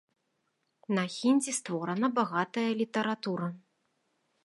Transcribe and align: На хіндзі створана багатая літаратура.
На 0.99 1.03
хіндзі 1.17 1.55
створана 1.59 2.07
багатая 2.17 2.67
літаратура. 2.83 3.47